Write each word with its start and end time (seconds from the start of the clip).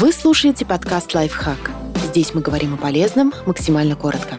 Вы 0.00 0.12
слушаете 0.12 0.64
подкаст 0.64 1.12
«Лайфхак». 1.12 1.72
Здесь 1.96 2.32
мы 2.32 2.40
говорим 2.40 2.74
о 2.74 2.76
полезном 2.76 3.34
максимально 3.46 3.96
коротко. 3.96 4.38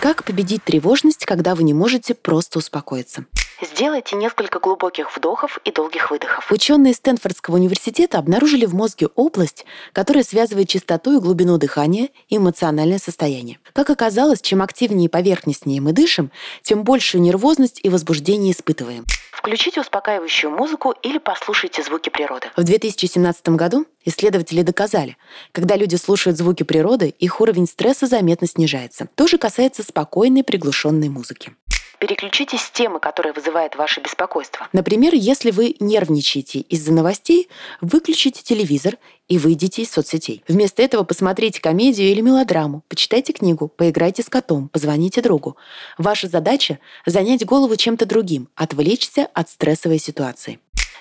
Как 0.00 0.24
победить 0.24 0.64
тревожность, 0.64 1.26
когда 1.26 1.54
вы 1.54 1.64
не 1.64 1.74
можете 1.74 2.14
просто 2.14 2.60
успокоиться? 2.60 3.26
Сделайте 3.60 4.16
несколько 4.16 4.58
глубоких 4.58 5.14
вдохов 5.14 5.60
и 5.66 5.70
долгих 5.70 6.10
выдохов. 6.10 6.50
Ученые 6.50 6.94
Стэнфордского 6.94 7.56
университета 7.56 8.18
обнаружили 8.18 8.64
в 8.64 8.74
мозге 8.74 9.08
область, 9.16 9.66
которая 9.92 10.24
связывает 10.24 10.66
частоту 10.66 11.18
и 11.18 11.20
глубину 11.20 11.58
дыхания 11.58 12.08
и 12.30 12.38
эмоциональное 12.38 12.98
состояние. 12.98 13.58
Как 13.74 13.90
оказалось, 13.90 14.40
чем 14.40 14.62
активнее 14.62 15.06
и 15.06 15.10
поверхностнее 15.10 15.82
мы 15.82 15.92
дышим, 15.92 16.30
тем 16.62 16.84
большую 16.84 17.20
нервозность 17.20 17.80
и 17.82 17.90
возбуждение 17.90 18.52
испытываем. 18.52 19.04
Включите 19.40 19.80
успокаивающую 19.80 20.50
музыку 20.50 20.94
или 21.02 21.16
послушайте 21.16 21.82
звуки 21.82 22.10
природы. 22.10 22.48
В 22.58 22.62
2017 22.62 23.48
году 23.50 23.86
исследователи 24.04 24.60
доказали, 24.60 25.16
когда 25.52 25.76
люди 25.76 25.96
слушают 25.96 26.36
звуки 26.36 26.62
природы, 26.62 27.08
их 27.08 27.40
уровень 27.40 27.66
стресса 27.66 28.06
заметно 28.06 28.46
снижается. 28.46 29.08
То 29.14 29.26
же 29.26 29.38
касается 29.38 29.82
спокойной 29.82 30.44
приглушенной 30.44 31.08
музыки 31.08 31.52
переключитесь 32.00 32.62
с 32.62 32.70
темы, 32.70 32.98
которая 32.98 33.32
вызывает 33.32 33.76
ваше 33.76 34.00
беспокойство. 34.00 34.66
Например, 34.72 35.14
если 35.14 35.52
вы 35.52 35.76
нервничаете 35.78 36.60
из-за 36.60 36.92
новостей, 36.92 37.48
выключите 37.80 38.42
телевизор 38.42 38.96
и 39.28 39.38
выйдите 39.38 39.82
из 39.82 39.92
соцсетей. 39.92 40.42
Вместо 40.48 40.82
этого 40.82 41.04
посмотрите 41.04 41.60
комедию 41.60 42.08
или 42.08 42.22
мелодраму, 42.22 42.82
почитайте 42.88 43.32
книгу, 43.32 43.68
поиграйте 43.68 44.22
с 44.22 44.28
котом, 44.28 44.68
позвоните 44.68 45.20
другу. 45.20 45.56
Ваша 45.98 46.26
задача– 46.26 46.80
занять 47.06 47.44
голову 47.44 47.76
чем-то 47.76 48.06
другим, 48.06 48.48
отвлечься 48.56 49.28
от 49.34 49.50
стрессовой 49.50 49.98
ситуации. 49.98 50.58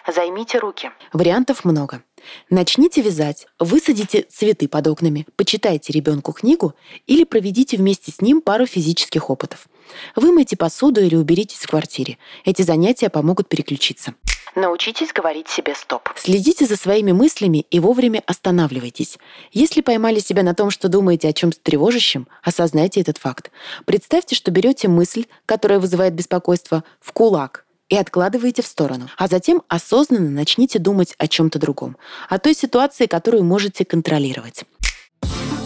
Займите 0.07 0.59
руки. 0.59 0.91
Вариантов 1.13 1.66
много. 1.66 2.04
Начните 2.49 3.02
вязать, 3.02 3.48
высадите 3.60 4.26
цветы 4.29 4.68
под 4.68 4.88
окнами, 4.88 5.26
почитайте 5.35 5.93
ребенку 5.93 6.34
книгу 6.34 6.73
или 7.07 7.23
проведите 7.23 7.77
вместе 7.77 8.12
с 8.12 8.21
ним 8.21 8.41
пару 8.41 8.66
физических 8.66 9.29
опытов. 9.29 9.68
Вымойте 10.15 10.55
посуду 10.57 11.01
или 11.01 11.15
уберитесь 11.15 11.59
в 11.59 11.68
квартире. 11.68 12.18
Эти 12.45 12.62
занятия 12.62 13.09
помогут 13.09 13.48
переключиться. 13.48 14.13
Научитесь 14.55 15.13
говорить 15.13 15.48
себе 15.48 15.76
«стоп». 15.76 16.09
Следите 16.15 16.65
за 16.65 16.76
своими 16.76 17.12
мыслями 17.12 17.65
и 17.70 17.79
вовремя 17.79 18.23
останавливайтесь. 18.26 19.17
Если 19.51 19.82
поймали 19.82 20.20
себя 20.20 20.43
на 20.43 20.55
том, 20.55 20.71
что 20.71 20.90
думаете 20.90 21.27
о 21.27 21.34
чем-то 21.34 21.60
тревожащем, 21.62 22.27
осознайте 22.43 23.01
этот 23.01 23.17
факт. 23.17 23.51
Представьте, 23.85 24.35
что 24.35 24.51
берете 24.51 24.87
мысль, 24.87 25.26
которая 25.45 25.79
вызывает 25.79 26.13
беспокойство, 26.13 26.84
в 26.99 27.12
кулак– 27.12 27.65
и 27.90 27.95
откладываете 27.95 28.62
в 28.62 28.67
сторону. 28.67 29.10
А 29.17 29.27
затем 29.27 29.63
осознанно 29.67 30.29
начните 30.29 30.79
думать 30.79 31.15
о 31.17 31.27
чем-то 31.27 31.60
другом, 31.60 31.98
о 32.29 32.40
той 32.40 32.54
ситуации, 32.54 33.07
которую 33.07 33.43
можете 33.43 33.84
контролировать. 33.84 34.63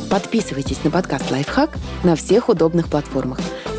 Подписывайтесь 0.09 0.83
на 0.83 0.91
подкаст 0.91 1.31
«Лайфхак» 1.31 1.71
на 2.03 2.15
всех 2.15 2.49
удобных 2.49 2.89
платформах. 2.89 3.39